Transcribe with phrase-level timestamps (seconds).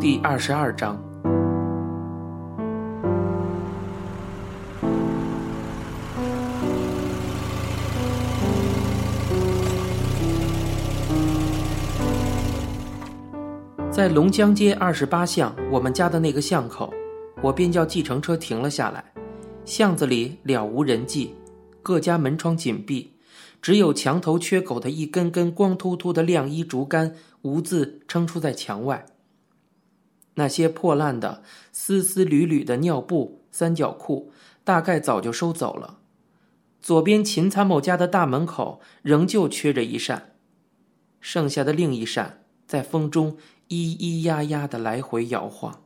[0.00, 0.98] 第二十二章。
[13.90, 16.90] 在龙江街二十八巷，我们家的那个巷口，
[17.42, 19.04] 我便叫计程车停了下来。
[19.66, 21.34] 巷子里了无人迹，
[21.82, 23.12] 各家门窗紧闭，
[23.60, 29.04] 只有墙头缺口的一根根光秃秃的晾衣竹竿，无字撑出在墙外。
[30.34, 34.32] 那些破烂的、丝丝缕缕的尿布、三角裤，
[34.64, 35.98] 大概早就收走了。
[36.80, 40.32] 左边秦参谋家的大门口仍旧缺着一扇，
[41.20, 43.36] 剩下的另一扇在风中。
[43.68, 45.84] 咿咿呀呀的来回摇晃。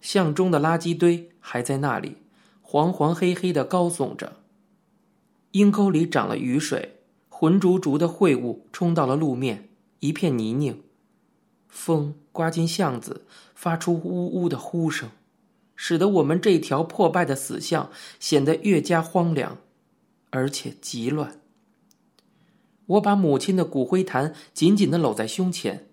[0.00, 2.18] 巷中的垃圾堆还在那里，
[2.62, 4.36] 黄黄黑黑的高耸着。
[5.50, 9.68] 阴沟里涨了雨水，浑浊浊的秽物冲到了路面，
[9.98, 10.80] 一片泥泞。
[11.68, 13.22] 风刮进巷子，
[13.54, 15.10] 发出呜呜的呼声，
[15.76, 19.58] 使得我们这条破败的死巷显得越加荒凉，
[20.30, 21.40] 而且极乱。
[22.86, 25.88] 我把母亲的骨灰坛紧紧的搂在胸前。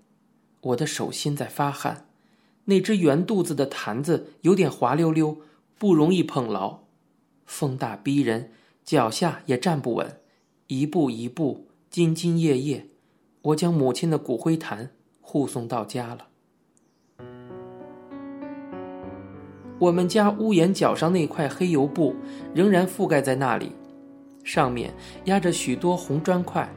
[0.61, 2.07] 我的手心在发汗，
[2.65, 5.37] 那只圆肚子的坛子有点滑溜溜，
[5.77, 6.79] 不容易捧牢，
[7.45, 8.51] 风大逼人，
[8.83, 10.19] 脚下也站不稳，
[10.65, 12.87] 一步一步，兢兢业业，
[13.43, 14.91] 我将母亲的骨灰坛
[15.27, 16.27] 护送到家了。
[19.79, 22.15] 我们家屋檐角上那块黑油布
[22.53, 23.71] 仍然覆盖在那里，
[24.43, 24.93] 上面
[25.25, 26.69] 压着许多红砖块，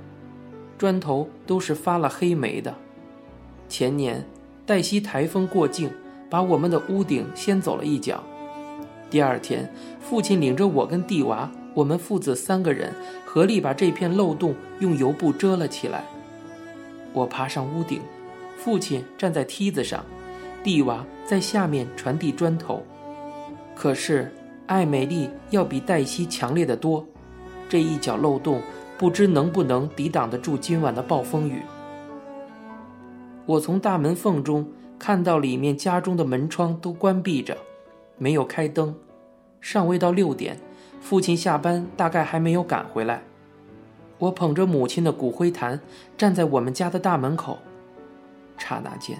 [0.78, 2.74] 砖头都是发了黑霉的。
[3.68, 4.26] 前年，
[4.64, 5.90] 黛西台风过境，
[6.30, 8.24] 把我们的屋顶掀走了一角。
[9.10, 12.92] 第二天，父亲领着我跟弟娃，我们父子三个人
[13.24, 16.04] 合力把这片漏洞用油布遮了起来。
[17.12, 18.00] 我爬上屋顶，
[18.68, 20.04] 父亲站在梯子上，
[20.62, 22.82] 蒂娃在下面传递砖头。
[23.74, 24.30] 可是，
[24.66, 27.02] 艾美丽要比黛西强烈的多，
[27.66, 28.60] 这一角漏洞
[28.98, 31.62] 不知能不能抵挡得住今晚的暴风雨。
[33.46, 37.56] 我从大门缝中看到里面家中的门窗都关闭着，
[38.18, 38.94] 没有开灯，
[39.62, 40.58] 尚未到六点，
[41.00, 43.22] 父亲下班大概还没有赶回来。
[44.18, 45.80] 我捧着母亲的骨灰坛
[46.18, 47.56] 站在我们家的大门口，
[48.58, 49.18] 刹那间，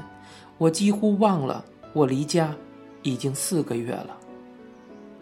[0.58, 2.54] 我几乎忘了我离家
[3.02, 4.16] 已经四个月了，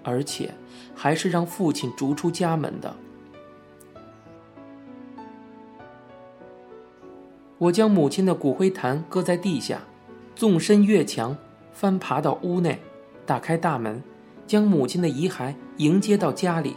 [0.02, 0.52] 而且
[0.94, 2.94] 还是让父亲逐出家门的。
[7.58, 9.80] 我将母亲的骨灰坛搁在地下，
[10.34, 11.36] 纵身越墙，
[11.72, 12.78] 翻爬到屋内，
[13.24, 14.02] 打开大门，
[14.46, 16.76] 将母亲的遗骸迎接到家里。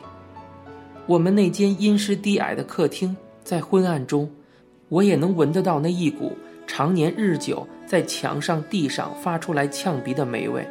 [1.06, 4.32] 我们那间阴湿低矮的客厅，在昏暗中，
[4.88, 6.32] 我也能闻得到那一股
[6.72, 10.64] 常年日久在墙上、地上发出来呛鼻的霉味。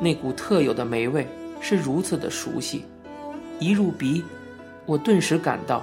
[0.00, 1.24] 那股特有的霉味
[1.60, 2.84] 是如此的熟悉，
[3.60, 4.24] 一入鼻，
[4.84, 5.80] 我顿时感到，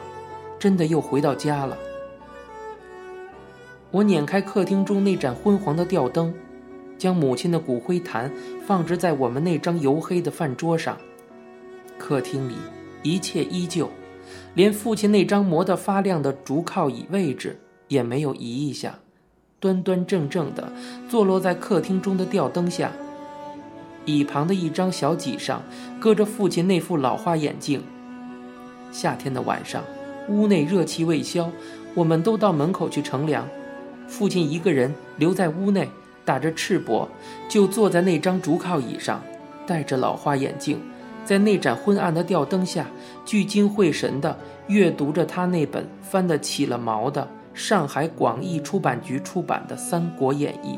[0.60, 1.78] 真的又回到家了。
[3.92, 6.34] 我捻开客厅中那盏昏黄的吊灯，
[6.98, 8.30] 将母亲的骨灰坛
[8.68, 10.98] 放置在我们那张油黑的饭桌上。
[11.98, 12.56] 客厅里
[13.04, 13.90] 一切依旧，
[14.54, 17.58] 连父亲那张磨得发亮的竹靠椅位置
[17.88, 19.00] 也没有移一下，
[19.60, 20.72] 端端正正地
[21.10, 22.92] 坐落在客厅中的吊灯下。
[24.06, 25.64] 椅旁的一张小几上
[26.00, 27.82] 搁着父亲那副老花眼镜。
[28.92, 29.84] 夏天的晚上，
[30.30, 31.50] 屋内热气未消，
[31.96, 33.48] 我们都到门口去乘凉。
[34.08, 35.90] 父亲一个人留在屋内，
[36.24, 37.08] 打着赤膊，
[37.50, 39.20] 就坐在那张竹靠椅上，
[39.66, 40.80] 戴着老花眼镜，
[41.26, 42.86] 在那盏昏暗的吊灯下，
[43.26, 50.78] 聚精会神地阅读着他那本翻得起了毛的上海广义出版局出版的《三国演义》。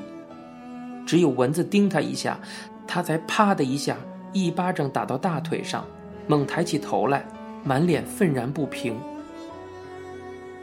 [1.06, 2.40] 只有蚊子叮他一下，
[2.88, 3.98] 他才啪的一下
[4.32, 5.84] 一巴掌打到大腿上，
[6.28, 7.26] 猛抬起头来，
[7.64, 8.96] 满脸愤然不平。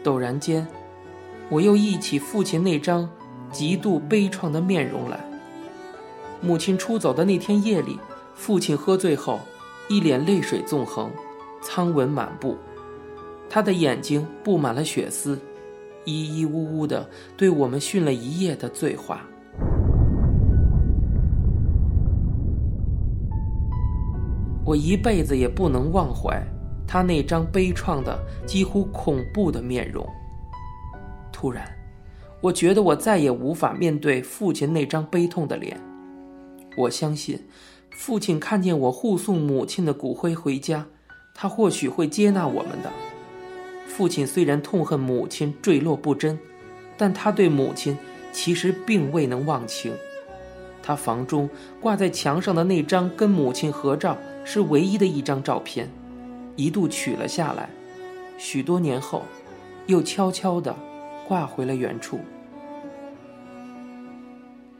[0.03, 0.67] 陡然间。
[1.51, 3.07] 我又忆起父亲那张
[3.53, 5.21] 极度悲怆的面容来。
[6.41, 8.01] 母亲出走的那天夜里，
[8.35, 9.39] 父亲喝醉后，
[9.87, 11.11] 一脸泪水纵横，
[11.63, 12.57] 苍纹满布，
[13.51, 15.39] 他的眼睛布满了血丝，
[16.05, 19.23] 咿咿呜呜的对我们训了一夜的醉话。
[24.65, 26.43] 我一辈子也不能忘怀
[26.87, 30.07] 他那张悲怆的、几乎恐怖的面容。
[31.31, 31.69] 突然，
[32.41, 35.79] 我觉得我再也无法面对父亲那张悲痛的脸。
[36.79, 37.39] 我相信，
[37.91, 40.87] 父亲看见我护送母亲的骨灰回家，
[41.35, 42.91] 他或许会接纳我们的。
[43.87, 46.39] 父亲虽然痛恨母亲坠落不贞，
[46.97, 47.97] 但他对母亲
[48.33, 49.93] 其实并未能忘情。
[50.83, 51.49] 他房中
[51.81, 55.89] 挂在墙上的那张跟母亲合照是唯一的一张照片，
[56.57, 57.71] 一度取了下来，
[58.37, 59.23] 许多年后，
[59.87, 60.77] 又悄悄地
[61.27, 62.19] 挂回了原处。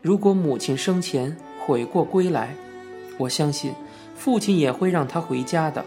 [0.03, 1.35] 如果母亲生前
[1.65, 2.55] 悔过归来，
[3.17, 3.73] 我相信
[4.15, 5.83] 父亲也会让他回家的。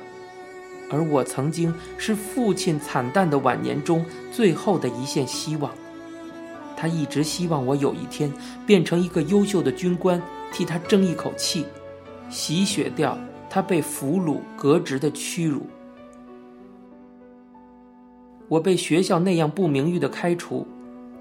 [0.90, 5.72] 而我曾经是父亲惨淡的晚年中最后的一线希望。
[6.76, 8.32] 他一直希望我有一天
[8.66, 11.66] 变成一个优秀的军官，替他争一口气，
[12.30, 13.18] 洗雪掉
[13.50, 15.66] 他被俘虏革职的屈辱。
[18.48, 20.66] 我被学校那样不名誉的开除，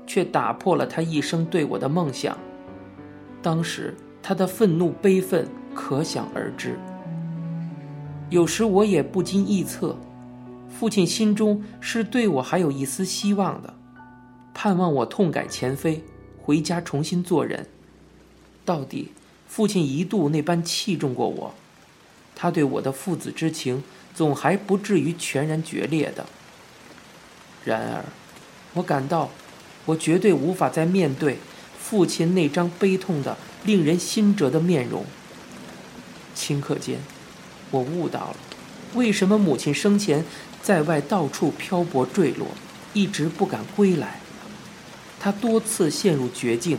[0.07, 2.37] 却打破了他一生对我的梦想。
[3.43, 6.79] 当时他的愤怒悲愤可想而知。
[8.29, 9.97] 有时我也不禁臆测，
[10.69, 13.73] 父亲心中是对我还有一丝希望的。
[14.53, 16.03] 盼望我痛改前非，
[16.43, 17.67] 回家重新做人。
[18.65, 19.13] 到底，
[19.47, 21.55] 父亲一度那般器重过我，
[22.35, 26.27] 他对我的父子之情总还不至于全然决裂的。
[27.65, 28.05] 然而，
[28.75, 29.31] 我感到，
[29.85, 31.39] 我绝对无法再面对
[31.79, 35.05] 父亲那张悲痛的、令人心折的面容。
[36.35, 36.99] 顷刻间，
[37.71, 38.37] 我悟到了，
[38.95, 40.25] 为什么母亲生前
[40.63, 42.49] 在外到处漂泊坠落，
[42.93, 44.21] 一直不敢归来。
[45.19, 46.79] 她多次陷入绝境，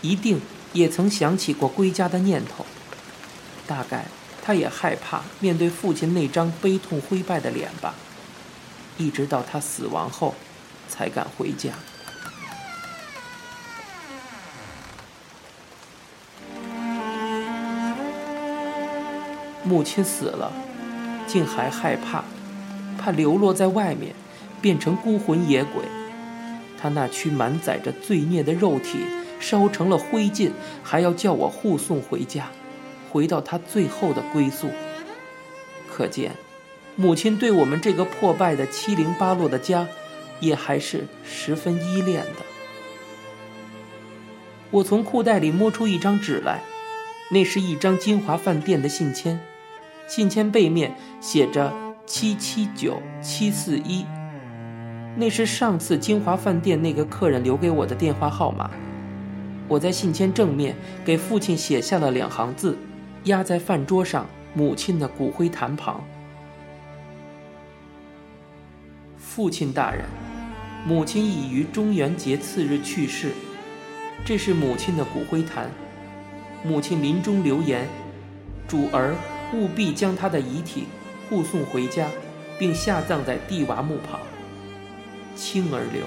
[0.00, 0.40] 一定
[0.72, 2.64] 也曾想起过归家的念头。
[3.66, 4.06] 大概
[4.42, 7.94] 他也害怕面对父亲那张悲痛灰败的脸吧。
[8.98, 10.34] 一直到他死亡后，
[10.88, 11.70] 才敢回家。
[19.64, 20.52] 母亲死了，
[21.26, 22.24] 竟还害怕，
[22.98, 24.14] 怕流落在外面，
[24.60, 25.84] 变成孤魂野鬼。
[26.80, 28.98] 他那躯满载着罪孽的肉体
[29.38, 30.50] 烧成了灰烬，
[30.82, 32.50] 还要叫我护送回家，
[33.10, 34.68] 回到他最后的归宿。
[35.88, 36.32] 可见，
[36.96, 39.86] 母亲对我们这个破败的七零八落的家，
[40.40, 42.42] 也还是十分依恋的。
[44.72, 46.62] 我从裤袋里摸出一张纸来，
[47.30, 49.38] 那是一张金华饭店的信签，
[50.08, 51.72] 信签背面写着
[52.06, 54.04] 七七九七四一。
[55.16, 58.70] 那是上次金华饭店那个客人留给我的电话号码。
[59.68, 62.76] 我在信签正面给父亲写下了两行字，
[63.24, 66.02] 压在饭桌上母亲的骨灰坛旁。
[69.16, 70.04] 父亲大人，
[70.86, 73.30] 母亲已于中元节次日去世。
[74.24, 75.70] 这是母亲的骨灰坛。
[76.64, 77.86] 母亲临终留言：
[78.68, 79.14] 主儿
[79.52, 80.84] 务必将他的遗体
[81.28, 82.08] 护送回家，
[82.58, 84.20] 并下葬在地娃墓旁。
[85.34, 86.02] 清而流。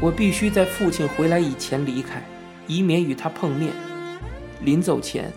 [0.00, 2.22] 我必须在父亲回来以前离开，
[2.66, 3.72] 以免与他碰面。
[4.60, 5.32] 临走前，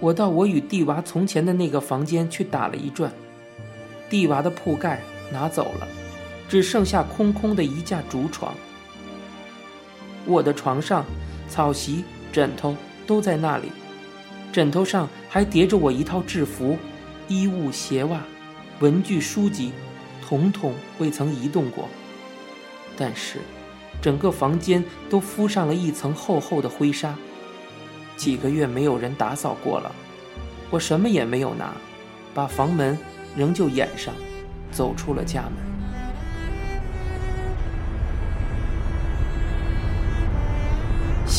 [0.00, 3.10] 我到我与蒂娃从前的那个房间去打了一转。
[4.10, 5.00] 蒂娃的铺盖
[5.32, 5.88] 拿走了，
[6.48, 8.54] 只剩下空空的一架竹床。
[10.26, 11.04] 我的床上，
[11.54, 12.74] 草席、枕头
[13.06, 13.70] 都在那里，
[14.52, 16.76] 枕头上还叠着我一套制服。
[17.28, 18.20] 衣物、鞋袜、
[18.80, 19.70] 文具、书籍，
[20.20, 21.88] 统统未曾移动过。
[22.96, 23.38] 但是，
[24.02, 27.14] 整个房间都敷上了一层厚厚的灰沙。
[28.16, 29.94] 几个月没有人打扫过了。
[30.70, 31.72] 我什么也没有拿，
[32.34, 32.98] 把房门
[33.36, 34.12] 仍旧掩上，
[34.72, 35.73] 走出了家门。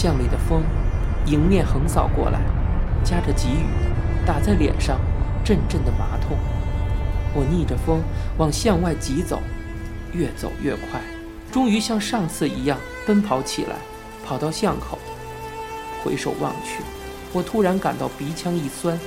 [0.05, 0.62] 巷里的风
[1.25, 2.39] 迎面横扫过来，
[3.03, 3.65] 夹着急雨，
[4.24, 5.00] 打在脸上。
[5.43, 6.38] 阵阵的麻痛，
[7.33, 8.03] 我逆着风
[8.38, 9.41] 往巷外急走，
[10.13, 11.01] 越走越快，
[11.51, 13.77] 终于像上次一样奔跑起来，
[14.24, 15.00] 跑到巷口，
[16.03, 16.83] 回首望去，
[17.33, 19.00] 我突然感到鼻腔一酸，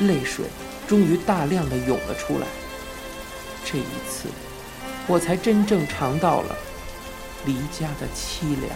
[0.00, 0.46] 泪水
[0.88, 2.46] 终于大量的涌了出来。
[3.62, 4.30] 这一次，
[5.06, 6.56] 我才真正尝到了
[7.44, 8.74] 离家的凄凉。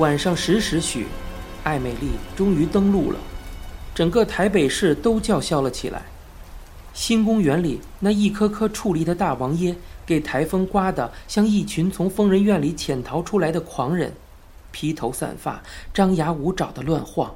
[0.00, 1.04] 晚上十时许，
[1.62, 3.18] 艾美丽终于登陆了，
[3.94, 6.04] 整个台北市都叫嚣了起来。
[6.94, 9.74] 新公园里那一棵棵矗立的大王椰，
[10.06, 14.14] 给台风刮得像一群从疯人院里潜逃出来的狂人，
[14.72, 17.34] 披头散发、张牙舞爪的乱晃。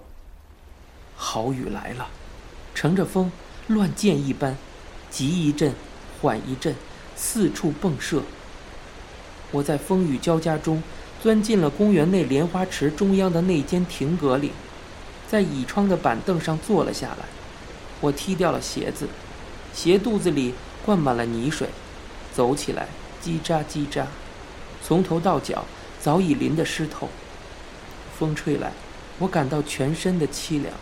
[1.14, 2.08] 好雨来了，
[2.74, 3.30] 乘着风，
[3.66, 4.56] 乱箭一般，
[5.10, 5.74] 急一阵，
[6.22, 6.74] 缓一阵，
[7.14, 8.22] 四处迸射。
[9.50, 10.82] 我在风雨交加中。
[11.24, 14.52] 钻进了公园内莲花池中央的那间亭阁里，
[15.26, 17.24] 在倚窗的板凳上坐了下来。
[18.02, 19.08] 我踢掉了鞋子，
[19.72, 20.52] 鞋肚子里
[20.84, 21.70] 灌满了泥水，
[22.34, 22.88] 走起来
[23.24, 24.04] 叽喳叽喳，
[24.82, 25.64] 从头到脚
[25.98, 27.08] 早已淋得湿透。
[28.18, 28.70] 风吹来，
[29.18, 30.74] 我感到全身的凄凉。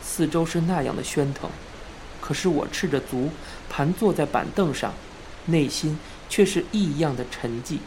[0.00, 1.50] 四周是那样的喧腾，
[2.20, 3.30] 可是我赤着足
[3.68, 4.94] 盘坐在板凳上，
[5.46, 7.78] 内心却是异样的沉寂。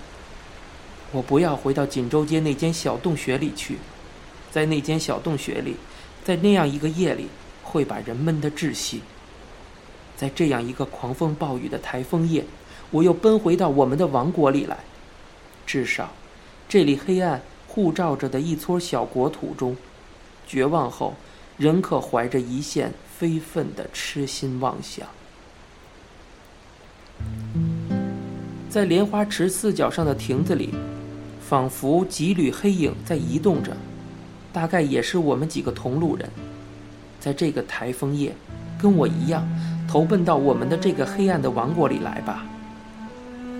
[1.14, 3.78] 我不要回到锦州街那间小洞穴里去，
[4.52, 5.76] 在那间小洞穴里，
[6.24, 7.28] 在那样一个夜里，
[7.62, 9.02] 会把人闷得窒息。
[10.18, 12.44] 在这样一个狂风暴雨的台风夜，
[12.90, 14.78] 我又奔回到我们的王国里来。
[15.68, 16.12] 至少，
[16.68, 19.78] 这里黑暗护照着的一撮小国土中，
[20.48, 21.14] 绝望后，
[21.58, 25.08] 仍可怀着一线非分的痴心妄想。
[28.68, 30.74] 在莲花池四角上的亭子里。
[31.54, 33.78] 仿佛几缕黑影在移动着，
[34.52, 36.28] 大概也是我们几个同路人，
[37.20, 38.36] 在这个台风夜，
[38.82, 39.48] 跟我一样
[39.88, 42.44] 投奔到我们的这个黑暗的王国里来吧。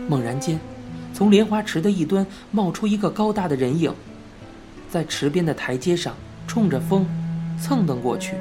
[0.10, 0.60] 猛然间，
[1.14, 3.94] 从莲花池的一端冒出一个高大的人影，
[4.90, 6.16] 在池边的台阶上
[6.48, 7.06] 冲着风
[7.62, 8.34] 蹭蹬过去，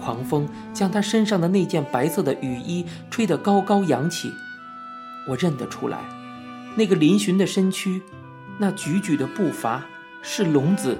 [0.00, 4.32] 狂风将他身上的那件白色的雨衣吹得高高扬起，
[5.28, 6.00] 我认得出来，
[6.76, 8.02] 那个嶙峋的身躯。
[8.60, 9.84] 那踽踽的步伐
[10.20, 10.98] 是龙子，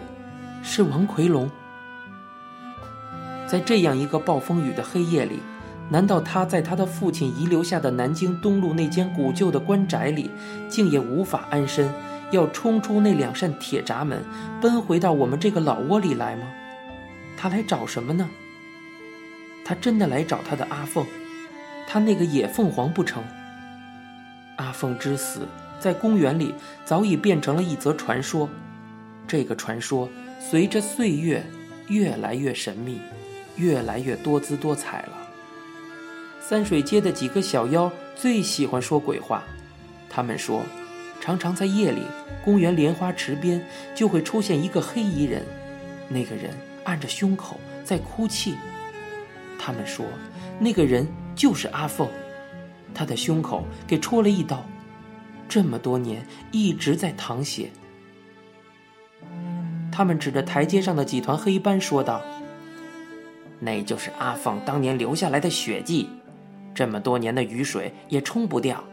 [0.62, 1.50] 是王奎龙。
[3.48, 5.40] 在这样一个暴风雨的黑夜里，
[5.88, 10.30] 难道他在他的父亲遗留下的南京东路那间古旧的官宅里，
[10.68, 11.92] 竟也无法安身，
[12.30, 14.22] 要冲出那两扇铁闸门，
[14.60, 16.46] 奔回到我们这个老窝里来吗？
[17.36, 18.28] 他来找什么呢？
[19.64, 21.04] 他真的来找他的阿凤，
[21.88, 23.24] 他那个野凤凰不成？
[24.58, 25.48] 阿凤之死。
[25.80, 26.54] 在公园里
[26.84, 28.48] 早已变成了一则传说，
[29.26, 30.08] 这个传说
[30.40, 31.44] 随着岁月
[31.88, 32.98] 越来越神秘，
[33.56, 35.12] 越来越多姿多彩了。
[36.40, 39.44] 三水街的几个小妖最喜欢说鬼话，
[40.08, 40.62] 他们说，
[41.20, 42.02] 常常在夜里，
[42.44, 43.62] 公园莲花池边
[43.94, 45.42] 就会出现一个黑衣人，
[46.08, 46.50] 那个人
[46.84, 48.54] 按着胸口在哭泣。
[49.58, 50.06] 他们说，
[50.58, 51.06] 那个人
[51.36, 52.08] 就是阿凤，
[52.94, 54.64] 他的胸口给戳了一刀。
[55.48, 57.70] 这么多年一直在淌血。
[59.90, 62.22] 他们指着台阶上的几团黑斑说道
[63.58, 66.08] ：“那就是阿凤当年留下来的血迹，
[66.74, 68.84] 这么多年的雨水也冲不掉。”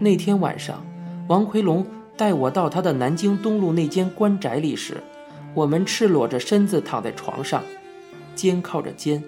[0.00, 0.84] 那天晚上，
[1.28, 5.02] 王奎龙带我到他的南京东路那间官宅里时，
[5.54, 7.62] 我们赤裸着身子躺在床上，
[8.34, 9.22] 肩靠着肩。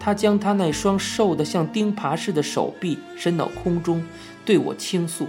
[0.00, 4.04] 他将他那双瘦得像钉耙似的手臂伸到空中，
[4.44, 5.26] 对我倾诉：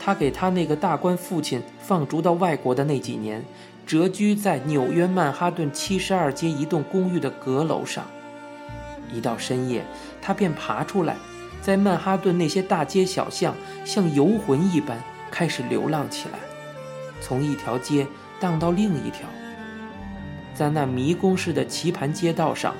[0.00, 3.44] 他给他那个大官父亲放逐到外国的那几年，
[3.86, 8.04] 谪居在纽约曼哈顿七十二街一栋公寓的阁楼上。
[9.12, 9.84] 一到深夜，
[10.20, 11.16] 他便爬出来，
[11.60, 14.98] 在曼哈顿那些大街小巷，像游魂一般
[15.30, 16.38] 开始流浪起来，
[17.20, 18.06] 从一条街
[18.40, 19.28] 荡到另一条，
[20.54, 22.74] 在那迷宫似的棋盘街道上。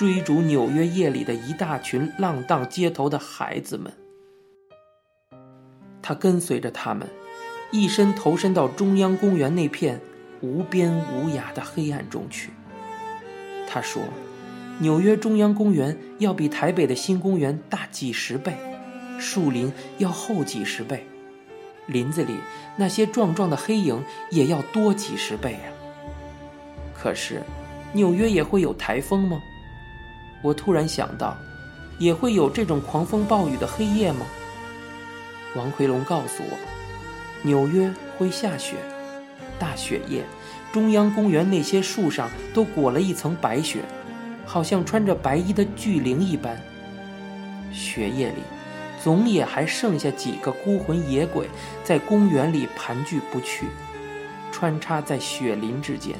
[0.00, 3.92] 追逐纽约夜里的一大群浪荡街头的孩子们，
[6.00, 7.06] 他跟随着他们，
[7.70, 10.00] 一身投身到中央公园那片
[10.40, 12.48] 无边无涯的黑暗中去。
[13.68, 14.02] 他说
[14.80, 18.56] ：“纽约中央公园要比台北的新公园大几十倍，
[19.18, 21.06] 树林要厚几十倍，
[21.86, 22.36] 林子里
[22.74, 25.58] 那些壮壮的黑影也要多几十倍呀。
[26.94, 27.42] 可是，
[27.92, 29.38] 纽约也会有台风吗？”
[30.42, 31.36] 我突然想到，
[31.98, 34.26] 也会有这种狂风暴雨的黑夜吗？
[35.56, 36.56] 王奎龙告诉我，
[37.42, 38.76] 纽约会下雪，
[39.58, 40.24] 大雪夜，
[40.72, 43.80] 中央公园那些树上都裹了一层白雪，
[44.46, 46.56] 好像穿着白衣的巨灵一般。
[47.72, 48.42] 雪夜里，
[49.02, 51.48] 总也还剩下几个孤魂野鬼
[51.84, 53.66] 在公园里盘踞不去，
[54.50, 56.16] 穿插在雪林之间。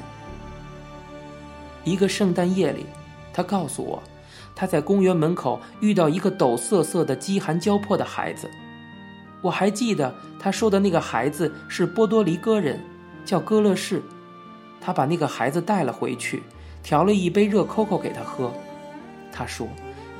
[1.83, 2.85] 一个圣诞夜里，
[3.33, 4.03] 他告诉我。
[4.55, 8.49] 他在公园门口遇到一个抖瑟瑟的饥寒交迫的孩子，
[9.41, 12.79] 我还记得他说的那个孩子是波多黎各人，
[13.25, 14.01] 叫戈勒士。
[14.79, 16.41] 他把那个孩子带了回去，
[16.81, 18.51] 调了一杯热 coco 给他喝。
[19.31, 19.67] 他说，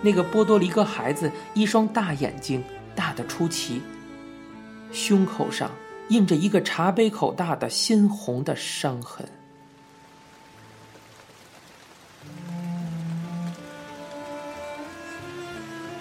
[0.02, 2.64] 那个波多黎各孩子一双大眼睛
[2.96, 3.82] 大得出奇，
[4.92, 5.70] 胸口上
[6.10, 9.28] 印着一个茶杯口大的鲜红的伤痕。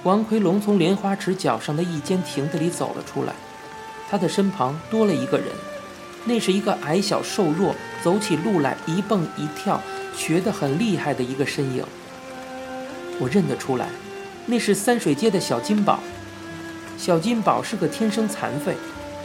[0.04, 3.35] 王奎龙从莲花池角上的一间亭子里走了出来，
[4.09, 5.49] 他的身旁多了一个人，
[6.25, 9.78] 那是一个矮小瘦弱、走起路来一蹦一跳、
[10.16, 11.85] 瘸得很厉害的一个身影。
[13.19, 13.88] 我认得出来，
[14.47, 16.00] 那是三水街的小金宝。
[16.97, 18.75] 小金宝是个天生残废，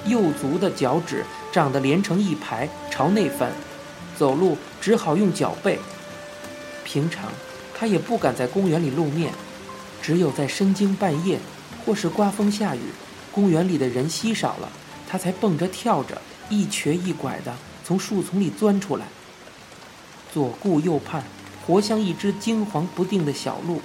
[0.05, 3.49] 右足的脚趾长得连成一排，朝内翻，
[4.17, 5.79] 走路只好用脚背。
[6.83, 7.31] 平常
[7.73, 9.33] 他也不敢在公园里露面，
[10.05, 11.39] 只有在深更半夜
[11.83, 12.81] 或是刮风下雨，
[13.31, 14.69] 公园里的人稀少了，
[15.09, 17.51] 他才蹦着跳着，一瘸一拐地
[17.83, 19.07] 从树丛里钻出来，
[20.31, 21.23] 左顾右盼。
[21.65, 23.81] 活像一只惊惶不定的小鹿。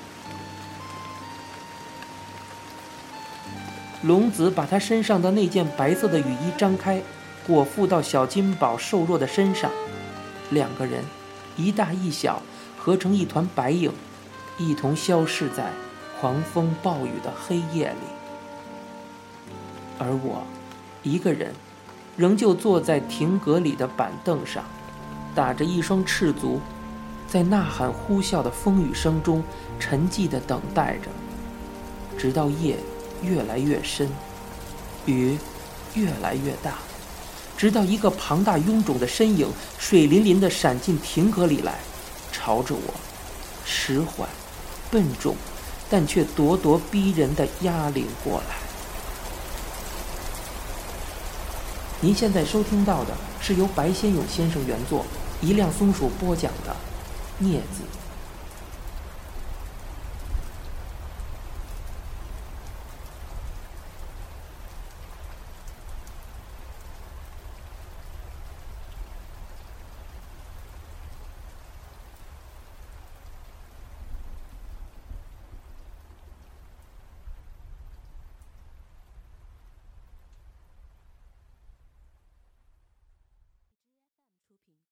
[4.02, 7.00] 龙子把他身上的那件白色的雨衣张开，
[7.46, 9.70] 裹覆到小金宝瘦弱的身上。
[10.50, 11.02] 两个人，
[11.56, 12.42] 一大一小，
[12.76, 13.90] 合成一团白影，
[14.58, 15.72] 一同消逝在
[16.20, 17.96] 狂风暴雨的黑夜里。
[19.98, 20.42] 而我，
[21.02, 21.54] 一个人，
[22.14, 24.62] 仍旧坐在亭阁里的板凳上，
[25.34, 26.60] 打着一双赤足。
[27.26, 29.42] 在呐喊呼啸的风雨声中，
[29.78, 31.08] 沉寂地等待着，
[32.18, 32.76] 直到夜
[33.22, 34.10] 越来越深，
[35.06, 35.38] 雨
[35.94, 36.74] 越来越大，
[37.56, 39.48] 直到一个庞大臃肿的身影
[39.78, 41.78] 水淋淋地闪进亭阁里来，
[42.32, 42.94] 朝着我，
[43.64, 44.28] 迟缓、
[44.90, 45.36] 笨重，
[45.90, 48.56] 但却咄咄逼人的压领过来。
[52.00, 55.04] 您现在收听到的是由白先勇先生原作，
[55.42, 56.74] 一辆松鼠播讲的。
[57.42, 57.99] 镊子。